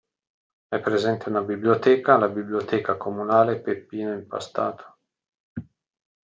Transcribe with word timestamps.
È 0.67 0.79
presente 0.79 1.29
una 1.29 1.43
biblioteca, 1.43 2.17
la 2.17 2.27
Biblioteca 2.27 2.97
comunale 2.97 3.59
Peppino 3.61 4.11
Impastato. 4.13 4.97